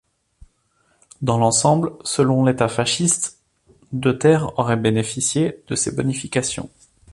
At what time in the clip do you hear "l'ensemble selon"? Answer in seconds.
1.37-2.43